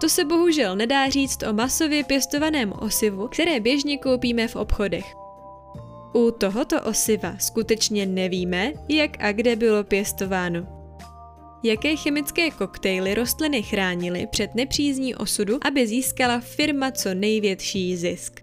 To 0.01 0.09
se 0.09 0.25
bohužel 0.25 0.77
nedá 0.77 1.09
říct 1.09 1.43
o 1.43 1.53
masově 1.53 2.05
pěstovaném 2.05 2.73
osivu, 2.81 3.29
které 3.29 3.61
běžně 3.61 3.99
koupíme 3.99 4.49
v 4.49 4.57
obchodech. 4.57 5.15
U 6.15 6.31
tohoto 6.31 6.83
osiva 6.83 7.35
skutečně 7.39 8.07
nevíme, 8.07 8.73
jak 8.89 9.11
a 9.21 9.33
kde 9.33 9.57
bylo 9.57 9.85
pěstováno 9.85 10.74
jaké 11.65 11.97
chemické 11.97 12.51
koktejly 12.51 13.15
rostliny 13.15 13.63
chránily 13.63 14.27
před 14.27 14.55
nepřízní 14.55 15.15
osudu, 15.15 15.59
aby 15.67 15.87
získala 15.87 16.41
firma 16.41 16.91
co 16.91 17.15
největší 17.15 17.97
zisk. 17.97 18.41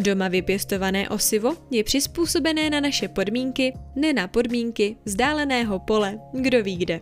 Doma 0.00 0.28
vypěstované 0.28 1.08
osivo 1.08 1.52
je 1.70 1.84
přizpůsobené 1.84 2.70
na 2.70 2.80
naše 2.80 3.08
podmínky, 3.08 3.72
ne 3.96 4.12
na 4.12 4.28
podmínky 4.28 4.96
vzdáleného 5.04 5.78
pole, 5.78 6.18
kdo 6.32 6.62
ví 6.62 6.76
kde. 6.76 7.00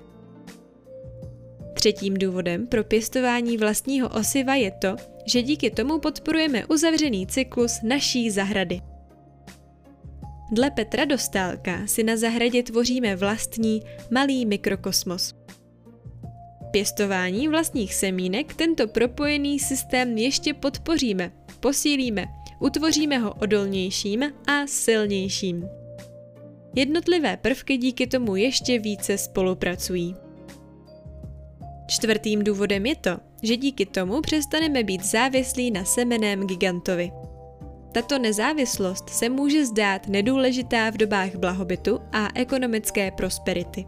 Třetím 1.75 2.14
důvodem 2.14 2.66
pro 2.66 2.85
pěstování 2.85 3.57
vlastního 3.57 4.09
osiva 4.09 4.54
je 4.54 4.71
to, 4.71 4.97
že 5.26 5.42
díky 5.42 5.71
tomu 5.71 5.99
podporujeme 5.99 6.66
uzavřený 6.66 7.26
cyklus 7.26 7.81
naší 7.83 8.31
zahrady. 8.31 8.92
Dle 10.52 10.71
Petra 10.71 11.04
Dostálka 11.04 11.87
si 11.87 12.02
na 12.02 12.16
zahradě 12.16 12.62
tvoříme 12.62 13.16
vlastní 13.16 13.82
malý 14.11 14.47
mikrokosmos. 14.47 15.35
Pěstování 16.71 17.49
vlastních 17.49 17.94
semínek 17.94 18.54
tento 18.54 18.88
propojený 18.88 19.59
systém 19.59 20.18
ještě 20.18 20.54
podpoříme, 20.54 21.32
posílíme, 21.61 22.26
utvoříme 22.61 23.18
ho 23.18 23.35
odolnějším 23.35 24.23
a 24.23 24.66
silnějším. 24.66 25.68
Jednotlivé 26.76 27.37
prvky 27.37 27.76
díky 27.76 28.06
tomu 28.06 28.37
ještě 28.37 28.78
více 28.78 29.18
spolupracují. 29.18 30.16
Čtvrtým 31.87 32.44
důvodem 32.44 32.87
je 32.87 32.97
to, 32.97 33.18
že 33.42 33.56
díky 33.56 33.87
tomu 33.87 34.21
přestaneme 34.21 34.85
být 34.85 35.04
závislí 35.04 35.71
na 35.71 35.85
semeném 35.85 36.47
gigantovi. 36.47 37.12
Tato 37.93 38.19
nezávislost 38.19 39.11
se 39.11 39.29
může 39.29 39.67
zdát 39.67 40.09
nedůležitá 40.09 40.91
v 40.91 40.97
dobách 40.97 41.35
blahobytu 41.37 42.01
a 42.13 42.29
ekonomické 42.35 43.11
prosperity. 43.11 43.87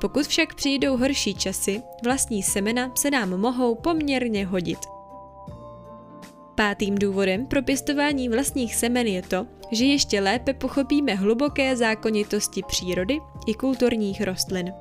Pokud 0.00 0.26
však 0.26 0.54
přijdou 0.54 0.96
horší 0.96 1.34
časy, 1.34 1.82
vlastní 2.04 2.42
semena 2.42 2.92
se 2.94 3.10
nám 3.10 3.40
mohou 3.40 3.74
poměrně 3.74 4.46
hodit. 4.46 4.78
Pátým 6.54 6.94
důvodem 6.94 7.46
pro 7.46 7.62
pěstování 7.62 8.28
vlastních 8.28 8.74
semen 8.74 9.06
je 9.06 9.22
to, 9.22 9.46
že 9.70 9.84
ještě 9.84 10.20
lépe 10.20 10.54
pochopíme 10.54 11.14
hluboké 11.14 11.76
zákonitosti 11.76 12.62
přírody 12.68 13.20
i 13.46 13.54
kulturních 13.54 14.20
rostlin. 14.20 14.72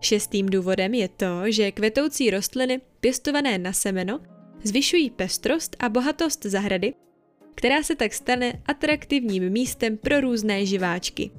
Šestým 0.00 0.46
důvodem 0.46 0.94
je 0.94 1.08
to, 1.08 1.26
že 1.46 1.72
kvetoucí 1.72 2.30
rostliny 2.30 2.80
pěstované 3.00 3.58
na 3.58 3.72
semeno 3.72 4.20
zvyšují 4.64 5.10
pestrost 5.10 5.76
a 5.78 5.88
bohatost 5.88 6.44
zahrady, 6.44 6.94
která 7.54 7.82
se 7.82 7.94
tak 7.94 8.14
stane 8.14 8.62
atraktivním 8.66 9.50
místem 9.50 9.96
pro 9.96 10.20
různé 10.20 10.66
živáčky. 10.66 11.30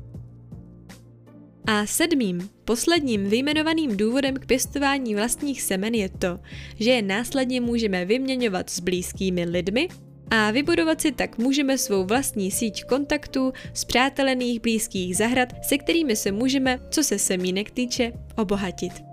A 1.65 1.86
sedmým, 1.86 2.50
posledním 2.65 3.30
vyjmenovaným 3.30 3.98
důvodem 3.98 4.36
k 4.36 4.46
pěstování 4.46 5.15
vlastních 5.15 5.62
semen 5.62 5.94
je 5.94 6.10
to, 6.10 6.39
že 6.80 6.92
je 6.92 7.01
následně 7.01 7.62
můžeme 7.62 8.06
vyměňovat 8.06 8.70
s 8.70 8.80
blízkými 8.80 9.46
lidmi 9.46 9.88
a 10.30 10.51
vybudovat 10.51 11.01
si 11.01 11.12
tak 11.12 11.38
můžeme 11.38 11.77
svou 11.77 12.03
vlastní 12.03 12.51
síť 12.51 12.84
kontaktů 12.84 13.53
z 13.74 13.86
přátelených 13.86 14.62
blízkých 14.62 15.18
zahrad, 15.18 15.50
se 15.65 15.77
kterými 15.77 16.15
se 16.15 16.32
můžeme, 16.32 16.80
co 16.89 17.03
se 17.03 17.20
semínek 17.20 17.72
týče, 17.72 18.12
obohatit. 18.38 19.12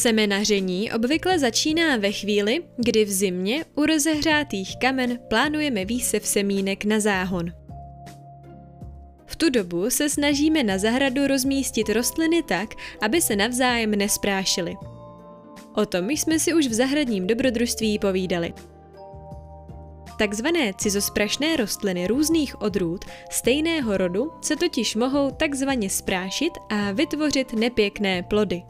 Semenaření 0.00 0.92
obvykle 0.92 1.38
začíná 1.38 1.96
ve 1.96 2.12
chvíli, 2.12 2.62
kdy 2.76 3.04
v 3.04 3.10
zimě 3.10 3.64
u 3.74 3.86
rozehřátých 3.86 4.76
kamen 4.78 5.18
plánujeme 5.28 5.84
výsev 5.84 6.26
semínek 6.26 6.84
na 6.84 7.00
záhon. 7.00 7.52
V 9.26 9.36
tu 9.36 9.50
dobu 9.50 9.90
se 9.90 10.08
snažíme 10.08 10.62
na 10.62 10.78
zahradu 10.78 11.26
rozmístit 11.26 11.88
rostliny 11.88 12.42
tak, 12.42 12.74
aby 13.00 13.20
se 13.20 13.36
navzájem 13.36 13.90
nesprášily. 13.90 14.76
O 15.74 15.86
tom 15.86 16.10
jsme 16.10 16.38
si 16.38 16.54
už 16.54 16.66
v 16.66 16.74
zahradním 16.74 17.26
dobrodružství 17.26 17.98
povídali. 17.98 18.52
Takzvané 20.18 20.72
cizosprašné 20.78 21.56
rostliny 21.56 22.06
různých 22.06 22.62
odrůd 22.62 23.04
stejného 23.30 23.96
rodu 23.96 24.30
se 24.42 24.56
totiž 24.56 24.96
mohou 24.96 25.30
takzvaně 25.30 25.90
sprášit 25.90 26.52
a 26.70 26.92
vytvořit 26.92 27.52
nepěkné 27.52 28.22
plody. 28.22 28.62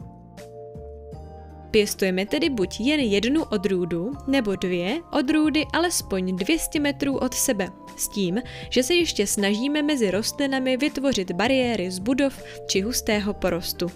Pěstujeme 1.71 2.25
tedy 2.25 2.49
buď 2.49 2.79
jen 2.79 2.99
jednu 2.99 3.43
odrůdu, 3.43 4.11
nebo 4.27 4.55
dvě 4.55 5.01
odrůdy 5.11 5.65
alespoň 5.73 6.35
200 6.35 6.79
metrů 6.79 7.17
od 7.17 7.33
sebe, 7.33 7.69
s 7.97 8.07
tím, 8.07 8.41
že 8.69 8.83
se 8.83 8.93
ještě 8.93 9.27
snažíme 9.27 9.81
mezi 9.81 10.11
rostlinami 10.11 10.77
vytvořit 10.77 11.31
bariéry 11.31 11.91
z 11.91 11.99
budov 11.99 12.43
či 12.67 12.81
hustého 12.81 13.33
porostu. 13.33 13.87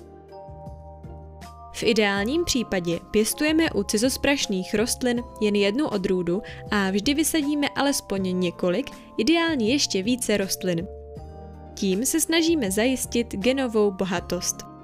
V 1.73 1.83
ideálním 1.83 2.43
případě 2.45 2.99
pěstujeme 3.11 3.71
u 3.71 3.83
cizosprašných 3.83 4.73
rostlin 4.73 5.23
jen 5.41 5.55
jednu 5.55 5.87
odrůdu 5.87 6.41
a 6.71 6.91
vždy 6.91 7.13
vysadíme 7.13 7.67
alespoň 7.75 8.39
několik, 8.39 8.91
ideálně 9.17 9.71
ještě 9.71 10.03
více 10.03 10.37
rostlin. 10.37 10.87
Tím 11.73 12.05
se 12.05 12.19
snažíme 12.19 12.71
zajistit 12.71 13.27
genovou 13.35 13.91
bohatost. 13.91 14.74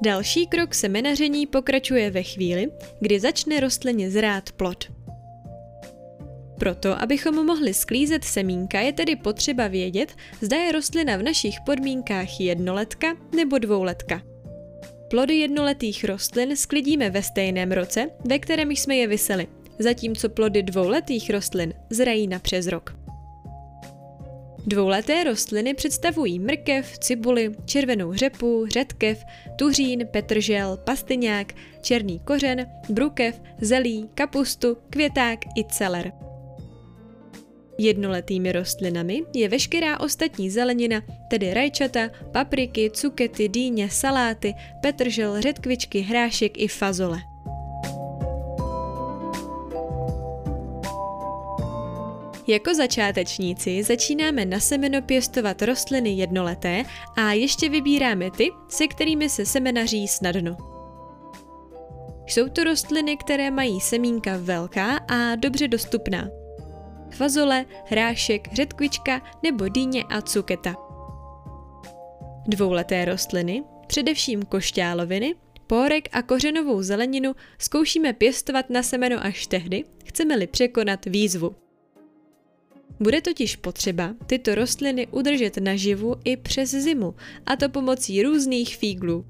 Další 0.00 0.46
krok 0.46 0.74
semenaření 0.74 1.46
pokračuje 1.46 2.10
ve 2.10 2.22
chvíli, 2.22 2.70
kdy 3.00 3.20
začne 3.20 3.60
rostlině 3.60 4.10
zrát 4.10 4.52
plod. 4.52 4.84
Proto, 6.58 7.02
abychom 7.02 7.46
mohli 7.46 7.74
sklízet 7.74 8.24
semínka, 8.24 8.80
je 8.80 8.92
tedy 8.92 9.16
potřeba 9.16 9.68
vědět, 9.68 10.12
zda 10.40 10.56
je 10.56 10.72
rostlina 10.72 11.16
v 11.16 11.22
našich 11.22 11.56
podmínkách 11.66 12.40
jednoletka 12.40 13.16
nebo 13.36 13.58
dvouletka. 13.58 14.22
Plody 15.10 15.34
jednoletých 15.34 16.04
rostlin 16.04 16.56
sklidíme 16.56 17.10
ve 17.10 17.22
stejném 17.22 17.72
roce, 17.72 18.10
ve 18.24 18.38
kterém 18.38 18.70
jsme 18.70 18.96
je 18.96 19.06
vyseli, 19.06 19.46
zatímco 19.78 20.28
plody 20.28 20.62
dvouletých 20.62 21.30
rostlin 21.30 21.74
zrají 21.90 22.26
na 22.26 22.38
přes 22.38 22.66
rok. 22.66 22.95
Dvouleté 24.68 25.24
rostliny 25.24 25.74
představují 25.74 26.38
mrkev, 26.38 26.98
cibuli, 26.98 27.54
červenou 27.64 28.12
řepu, 28.12 28.66
řetkev, 28.66 29.24
tuřín, 29.56 30.06
petržel, 30.10 30.76
pastyňák, 30.76 31.52
černý 31.82 32.20
kořen, 32.20 32.66
brukev, 32.88 33.40
zelí, 33.60 34.08
kapustu, 34.14 34.76
květák 34.90 35.38
i 35.58 35.64
celer. 35.64 36.12
Jednoletými 37.78 38.52
rostlinami 38.52 39.22
je 39.34 39.48
veškerá 39.48 40.00
ostatní 40.00 40.50
zelenina, 40.50 41.02
tedy 41.30 41.54
rajčata, 41.54 42.10
papriky, 42.32 42.90
cukety, 42.90 43.48
dýně, 43.48 43.90
saláty, 43.90 44.54
petržel, 44.82 45.40
řetkvičky, 45.40 46.00
hrášek 46.00 46.58
i 46.58 46.68
fazole. 46.68 47.18
Jako 52.48 52.74
začátečníci 52.74 53.82
začínáme 53.82 54.44
na 54.44 54.60
semeno 54.60 55.02
pěstovat 55.02 55.62
rostliny 55.62 56.10
jednoleté 56.10 56.82
a 57.16 57.32
ještě 57.32 57.68
vybíráme 57.68 58.30
ty, 58.30 58.50
se 58.68 58.86
kterými 58.86 59.28
se 59.28 59.46
semenaří 59.46 60.08
snadno. 60.08 60.56
Jsou 62.26 62.48
to 62.48 62.64
rostliny, 62.64 63.16
které 63.16 63.50
mají 63.50 63.80
semínka 63.80 64.36
velká 64.36 64.96
a 64.96 65.34
dobře 65.34 65.68
dostupná. 65.68 66.28
Fazole, 67.10 67.64
hrášek, 67.84 68.54
řetkvička 68.54 69.22
nebo 69.42 69.68
dýně 69.68 70.04
a 70.04 70.22
cuketa. 70.22 70.74
Dvouleté 72.48 73.04
rostliny, 73.04 73.62
především 73.86 74.42
košťáloviny, 74.42 75.34
pórek 75.66 76.08
a 76.12 76.22
kořenovou 76.22 76.82
zeleninu 76.82 77.34
zkoušíme 77.58 78.12
pěstovat 78.12 78.70
na 78.70 78.82
semeno 78.82 79.16
až 79.24 79.46
tehdy, 79.46 79.84
chceme-li 80.04 80.46
překonat 80.46 81.04
výzvu. 81.04 81.65
Bude 83.00 83.20
totiž 83.20 83.56
potřeba 83.56 84.14
tyto 84.26 84.54
rostliny 84.54 85.06
udržet 85.06 85.56
naživu 85.56 86.14
i 86.24 86.36
přes 86.36 86.70
zimu, 86.70 87.14
a 87.46 87.56
to 87.56 87.68
pomocí 87.68 88.22
různých 88.22 88.76
fíglů. 88.76 89.24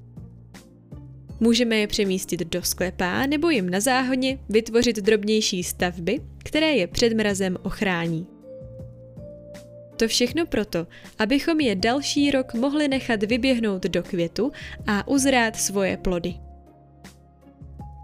Můžeme 1.39 1.75
je 1.75 1.87
přemístit 1.87 2.39
do 2.39 2.61
sklepa 2.63 3.25
nebo 3.25 3.49
jim 3.49 3.69
na 3.69 3.79
záhodně 3.79 4.39
vytvořit 4.49 4.95
drobnější 4.95 5.63
stavby, 5.63 6.19
které 6.37 6.71
je 6.71 6.87
před 6.87 7.13
mrazem 7.13 7.57
ochrání. 7.63 8.27
To 9.97 10.07
všechno 10.07 10.45
proto, 10.45 10.87
abychom 11.19 11.59
je 11.59 11.75
další 11.75 12.31
rok 12.31 12.53
mohli 12.53 12.87
nechat 12.87 13.23
vyběhnout 13.23 13.83
do 13.83 14.03
květu 14.03 14.51
a 14.87 15.07
uzrát 15.07 15.55
svoje 15.55 15.97
plody. 15.97 16.35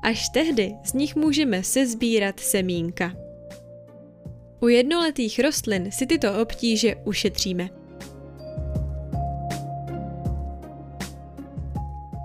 Až 0.04 0.30
tehdy 0.30 0.74
z 0.86 0.94
nich 0.94 1.16
můžeme 1.16 1.64
sezbírat 1.64 2.40
semínka. 2.40 3.23
U 4.64 4.68
jednoletých 4.68 5.40
rostlin 5.40 5.92
si 5.92 6.06
tyto 6.06 6.42
obtíže 6.42 6.96
ušetříme. 6.96 7.70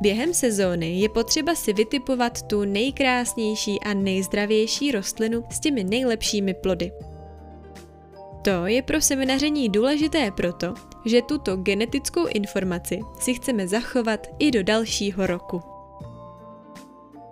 Během 0.02 0.34
sezóny 0.34 1.00
je 1.00 1.08
potřeba 1.08 1.54
si 1.54 1.72
vytipovat 1.72 2.42
tu 2.42 2.64
nejkrásnější 2.64 3.80
a 3.80 3.94
nejzdravější 3.94 4.92
rostlinu 4.92 5.44
s 5.50 5.60
těmi 5.60 5.84
nejlepšími 5.84 6.54
plody. 6.54 6.92
To 8.42 8.66
je 8.66 8.82
pro 8.82 9.00
seminaření 9.00 9.68
důležité 9.68 10.30
proto, 10.30 10.74
že 11.06 11.22
tuto 11.22 11.56
genetickou 11.56 12.26
informaci 12.26 13.00
si 13.20 13.34
chceme 13.34 13.68
zachovat 13.68 14.26
i 14.38 14.50
do 14.50 14.62
dalšího 14.62 15.26
roku. 15.26 15.77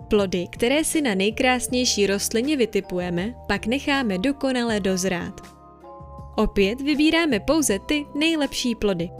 Plody, 0.08 0.46
které 0.50 0.84
si 0.84 1.00
na 1.02 1.14
nejkrásnější 1.14 2.06
rostlině 2.06 2.56
vytipujeme, 2.56 3.34
pak 3.48 3.66
necháme 3.66 4.18
dokonale 4.18 4.80
dozrát. 4.80 5.40
Opět 6.36 6.80
vybíráme 6.80 7.40
pouze 7.40 7.78
ty 7.78 8.06
nejlepší 8.14 8.74
plody. 8.74 9.10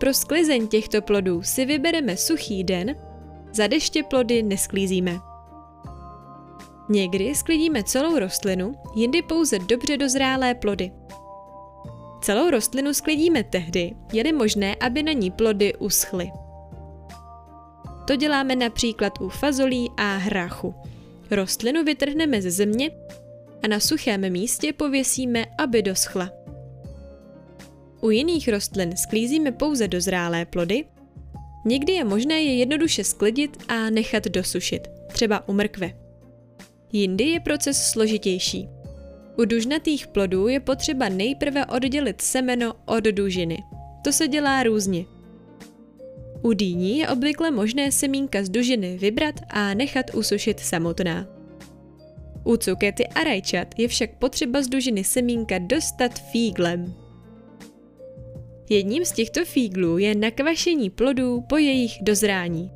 Pro 0.00 0.14
sklizeň 0.14 0.68
těchto 0.68 1.02
plodů 1.02 1.42
si 1.42 1.64
vybereme 1.64 2.16
suchý 2.16 2.64
den, 2.64 2.96
za 3.52 3.66
deště 3.66 4.02
plody 4.02 4.42
nesklízíme. 4.42 5.18
Někdy 6.88 7.34
sklidíme 7.34 7.82
celou 7.82 8.18
rostlinu, 8.18 8.74
jindy 8.94 9.22
pouze 9.22 9.58
dobře 9.58 9.96
dozrálé 9.96 10.54
plody. 10.54 10.92
Celou 12.20 12.50
rostlinu 12.50 12.94
sklidíme 12.94 13.44
tehdy, 13.44 13.94
je 14.12 14.32
možné, 14.32 14.76
aby 14.80 15.02
na 15.02 15.12
ní 15.12 15.30
plody 15.30 15.74
uschly. 15.74 16.30
To 18.04 18.16
děláme 18.16 18.56
například 18.56 19.20
u 19.20 19.28
fazolí 19.28 19.90
a 19.96 20.16
hráchu. 20.16 20.74
Rostlinu 21.30 21.84
vytrhneme 21.84 22.42
ze 22.42 22.50
země 22.50 22.90
a 23.62 23.68
na 23.68 23.80
suchém 23.80 24.32
místě 24.32 24.72
pověsíme, 24.72 25.44
aby 25.58 25.82
doschla. 25.82 26.30
U 28.00 28.10
jiných 28.10 28.48
rostlin 28.48 28.96
sklízíme 28.96 29.52
pouze 29.52 29.88
dozrálé 29.88 30.44
plody, 30.44 30.84
někdy 31.64 31.92
je 31.92 32.04
možné 32.04 32.42
je 32.42 32.56
jednoduše 32.56 33.04
sklidit 33.04 33.56
a 33.68 33.90
nechat 33.90 34.24
dosušit, 34.24 34.88
třeba 35.12 35.48
u 35.48 35.52
mrkve. 35.52 35.92
Jindy 36.92 37.24
je 37.24 37.40
proces 37.40 37.90
složitější. 37.90 38.68
U 39.38 39.44
dužnatých 39.44 40.06
plodů 40.06 40.48
je 40.48 40.60
potřeba 40.60 41.08
nejprve 41.08 41.66
oddělit 41.66 42.20
semeno 42.20 42.74
od 42.86 43.04
dužiny. 43.04 43.58
To 44.04 44.12
se 44.12 44.28
dělá 44.28 44.62
různě. 44.62 45.04
U 46.42 46.52
dýní 46.52 46.98
je 46.98 47.08
obvykle 47.08 47.50
možné 47.50 47.92
semínka 47.92 48.44
z 48.44 48.48
dužiny 48.48 48.98
vybrat 48.98 49.34
a 49.48 49.74
nechat 49.74 50.14
usušit 50.14 50.60
samotná. 50.60 51.26
U 52.44 52.56
cukety 52.56 53.06
a 53.06 53.24
rajčat 53.24 53.78
je 53.78 53.88
však 53.88 54.10
potřeba 54.18 54.62
z 54.62 54.68
dužiny 54.68 55.04
semínka 55.04 55.58
dostat 55.58 56.18
fíglem. 56.18 56.94
Jedním 58.70 59.04
z 59.04 59.12
těchto 59.12 59.44
fíglů 59.44 59.98
je 59.98 60.14
nakvašení 60.14 60.90
plodů 60.90 61.40
po 61.48 61.56
jejich 61.56 61.92
dozrání. 62.00 62.70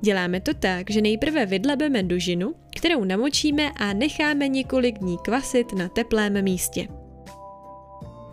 Děláme 0.00 0.40
to 0.40 0.54
tak, 0.54 0.90
že 0.90 1.00
nejprve 1.00 1.46
vydlebeme 1.46 2.02
dužinu, 2.02 2.54
kterou 2.76 3.04
namočíme 3.04 3.70
a 3.76 3.92
necháme 3.92 4.48
několik 4.48 4.98
dní 4.98 5.18
kvasit 5.18 5.72
na 5.72 5.88
teplém 5.88 6.42
místě. 6.42 6.88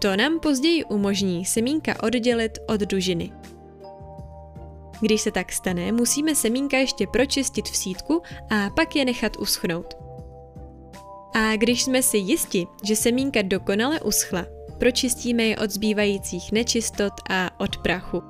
To 0.02 0.16
nám 0.16 0.40
později 0.40 0.84
umožní 0.84 1.46
semínka 1.46 2.04
oddělit 2.04 2.60
od 2.68 2.82
dužiny. 2.82 3.32
Když 5.02 5.22
se 5.22 5.32
tak 5.32 5.52
stane, 5.52 5.92
musíme 5.92 6.36
semínka 6.36 6.78
ještě 6.78 7.08
pročistit 7.08 7.66
v 7.66 7.78
sítku 7.78 8.22
a 8.50 8.70
pak 8.70 8.96
je 8.96 9.06
nechat 9.06 9.38
uschnout. 9.38 9.94
A 11.34 11.56
když 11.56 11.84
jsme 11.84 12.04
si 12.04 12.18
jisti, 12.18 12.68
že 12.84 12.96
semínka 12.96 13.42
dokonale 13.42 14.02
uschla, 14.02 14.46
pročistíme 14.80 15.44
je 15.44 15.58
od 15.58 15.72
zbývajících 15.72 16.52
nečistot 16.52 17.14
a 17.30 17.60
od 17.60 17.78
prachu. 17.78 18.24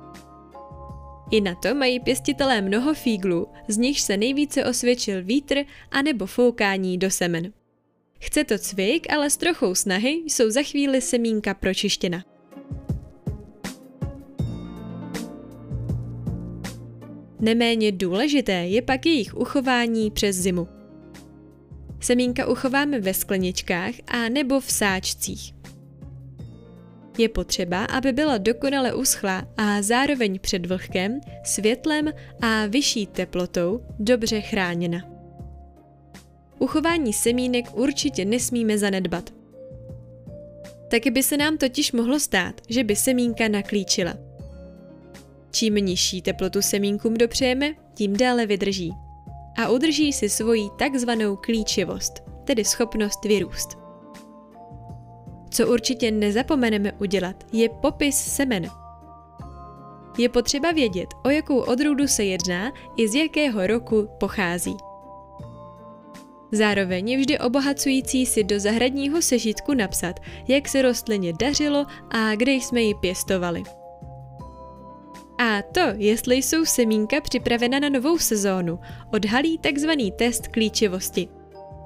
I 1.30 1.40
na 1.40 1.54
to 1.54 1.74
mají 1.74 2.00
pěstitelé 2.00 2.60
mnoho 2.60 2.94
fíglů, 2.94 3.46
z 3.68 3.76
nichž 3.76 4.00
se 4.00 4.16
nejvíce 4.16 4.64
osvědčil 4.64 5.24
vítr 5.24 5.56
anebo 5.90 6.26
foukání 6.26 6.98
do 6.98 7.10
semen. 7.10 7.52
Chce 8.20 8.44
to 8.44 8.58
cvik, 8.58 9.12
ale 9.12 9.30
s 9.30 9.36
trochou 9.36 9.74
snahy 9.74 10.08
jsou 10.08 10.50
za 10.50 10.62
chvíli 10.62 11.00
semínka 11.00 11.54
pročištěna. 11.54 12.24
Neméně 17.40 17.92
důležité 17.92 18.52
je 18.52 18.82
pak 18.82 19.06
jejich 19.06 19.36
uchování 19.36 20.10
přes 20.10 20.36
zimu. 20.36 20.68
Semínka 22.00 22.46
uchováme 22.46 23.00
ve 23.00 23.14
skleničkách 23.14 23.94
a 24.06 24.28
nebo 24.28 24.60
v 24.60 24.72
sáčcích. 24.72 25.52
Je 27.18 27.28
potřeba, 27.28 27.84
aby 27.84 28.12
byla 28.12 28.38
dokonale 28.38 28.94
uschlá 28.94 29.48
a 29.56 29.82
zároveň 29.82 30.38
před 30.38 30.66
vlhkem, 30.66 31.20
světlem 31.44 32.12
a 32.40 32.66
vyšší 32.66 33.06
teplotou 33.06 33.80
dobře 33.98 34.40
chráněna. 34.40 35.04
Uchování 36.58 37.12
semínek 37.12 37.76
určitě 37.76 38.24
nesmíme 38.24 38.78
zanedbat. 38.78 39.30
Taky 40.90 41.10
by 41.10 41.22
se 41.22 41.36
nám 41.36 41.58
totiž 41.58 41.92
mohlo 41.92 42.20
stát, 42.20 42.60
že 42.68 42.84
by 42.84 42.96
semínka 42.96 43.48
naklíčila. 43.48 44.25
Čím 45.56 45.74
nižší 45.74 46.22
teplotu 46.22 46.62
semínkům 46.62 47.14
dopřejeme, 47.14 47.74
tím 47.94 48.12
déle 48.12 48.46
vydrží. 48.46 48.92
A 49.58 49.68
udrží 49.68 50.12
si 50.12 50.28
svoji 50.28 50.68
takzvanou 50.78 51.36
klíčivost, 51.36 52.22
tedy 52.44 52.64
schopnost 52.64 53.24
vyrůst. 53.24 53.68
Co 55.50 55.68
určitě 55.68 56.10
nezapomeneme 56.10 56.92
udělat, 56.92 57.44
je 57.52 57.68
popis 57.68 58.16
semen. 58.16 58.70
Je 60.18 60.28
potřeba 60.28 60.72
vědět, 60.72 61.08
o 61.24 61.30
jakou 61.30 61.58
odrůdu 61.58 62.06
se 62.06 62.24
jedná 62.24 62.72
i 62.96 63.08
z 63.08 63.14
jakého 63.14 63.66
roku 63.66 64.08
pochází. 64.20 64.76
Zároveň 66.52 67.18
vždy 67.18 67.38
obohacující 67.38 68.26
si 68.26 68.44
do 68.44 68.60
zahradního 68.60 69.22
sežitku 69.22 69.74
napsat, 69.74 70.20
jak 70.48 70.68
se 70.68 70.82
rostlině 70.82 71.32
dařilo 71.32 71.86
a 72.10 72.34
kde 72.34 72.52
jsme 72.52 72.82
ji 72.82 72.94
pěstovali. 72.94 73.62
A 75.38 75.62
to, 75.62 75.80
jestli 75.96 76.36
jsou 76.36 76.64
semínka 76.64 77.20
připravena 77.20 77.78
na 77.78 77.88
novou 77.88 78.18
sezónu, 78.18 78.78
odhalí 79.12 79.58
tzv. 79.58 79.90
test 80.16 80.48
klíčivosti, 80.48 81.28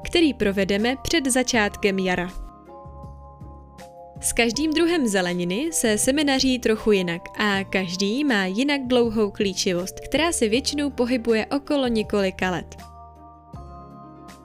který 0.04 0.34
provedeme 0.34 0.96
před 1.02 1.26
začátkem 1.26 1.98
jara. 1.98 2.30
S 4.20 4.32
každým 4.32 4.72
druhem 4.72 5.08
zeleniny 5.08 5.70
se 5.72 5.98
semenaří 5.98 6.58
trochu 6.58 6.92
jinak 6.92 7.22
a 7.38 7.64
každý 7.64 8.24
má 8.24 8.44
jinak 8.44 8.80
dlouhou 8.86 9.30
klíčivost, 9.30 10.00
která 10.00 10.32
se 10.32 10.48
většinou 10.48 10.90
pohybuje 10.90 11.46
okolo 11.46 11.86
několika 11.86 12.50
let. 12.50 12.89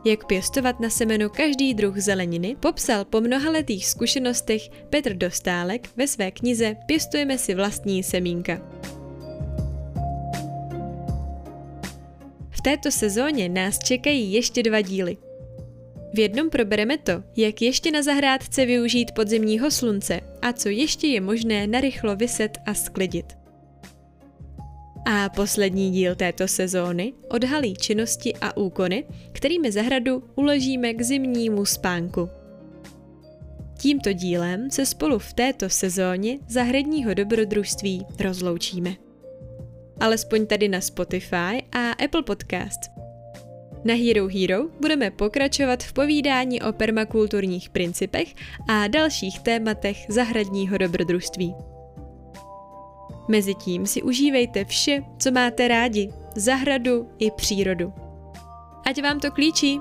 Jak 0.07 0.25
pěstovat 0.25 0.79
na 0.79 0.89
semeno 0.89 1.29
každý 1.29 1.73
druh 1.73 1.97
zeleniny, 1.97 2.55
popsal 2.59 3.05
po 3.05 3.21
mnohaletých 3.21 3.87
zkušenostech 3.87 4.69
Petr 4.89 5.13
Dostálek 5.13 5.89
ve 5.95 6.07
své 6.07 6.31
knize 6.31 6.75
Pěstujeme 6.85 7.37
si 7.37 7.55
vlastní 7.55 8.03
semínka. 8.03 8.61
V 12.49 12.61
této 12.61 12.91
sezóně 12.91 13.49
nás 13.49 13.79
čekají 13.79 14.33
ještě 14.33 14.63
dva 14.63 14.81
díly. 14.81 15.17
V 16.13 16.19
jednom 16.19 16.49
probereme 16.49 16.97
to, 16.97 17.23
jak 17.37 17.61
ještě 17.61 17.91
na 17.91 18.03
zahrádce 18.03 18.65
využít 18.65 19.11
podzimního 19.11 19.71
slunce 19.71 20.21
a 20.41 20.53
co 20.53 20.69
ještě 20.69 21.07
je 21.07 21.21
možné 21.21 21.67
narychlo 21.67 22.15
vyset 22.15 22.57
a 22.65 22.73
sklidit. 22.73 23.44
A 25.05 25.29
poslední 25.29 25.91
díl 25.91 26.15
této 26.15 26.47
sezóny 26.47 27.13
odhalí 27.29 27.73
činnosti 27.73 28.33
a 28.41 28.57
úkony, 28.57 29.05
kterými 29.31 29.71
zahradu 29.71 30.23
uložíme 30.35 30.93
k 30.93 31.01
zimnímu 31.01 31.65
spánku. 31.65 32.29
Tímto 33.79 34.13
dílem 34.13 34.71
se 34.71 34.85
spolu 34.85 35.19
v 35.19 35.33
této 35.33 35.69
sezóně 35.69 36.37
zahradního 36.47 37.13
dobrodružství 37.13 38.05
rozloučíme. 38.19 38.95
Alespoň 39.99 40.45
tady 40.47 40.67
na 40.67 40.81
Spotify 40.81 41.63
a 41.71 41.91
Apple 41.91 42.23
Podcast. 42.23 42.79
Na 43.83 43.93
Hero 43.93 44.27
Hero 44.27 44.69
budeme 44.81 45.11
pokračovat 45.11 45.83
v 45.83 45.93
povídání 45.93 46.61
o 46.61 46.73
permakulturních 46.73 47.69
principech 47.69 48.33
a 48.69 48.87
dalších 48.87 49.39
tématech 49.39 49.97
zahradního 50.09 50.77
dobrodružství. 50.77 51.55
Mezitím 53.27 53.85
si 53.85 54.01
užívejte 54.01 54.65
vše, 54.65 55.03
co 55.19 55.31
máte 55.31 55.67
rádi, 55.67 56.09
zahradu 56.35 57.09
i 57.19 57.31
přírodu. 57.31 57.93
Ať 58.85 59.01
vám 59.01 59.19
to 59.19 59.31
klíčí! 59.31 59.79